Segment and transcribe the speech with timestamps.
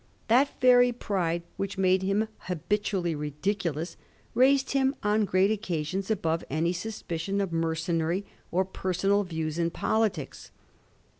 [0.29, 3.97] That very pride which made him habitually ridiculous
[4.33, 10.49] raised him on great occasions above any suspicion of mercenary or personal views in politics.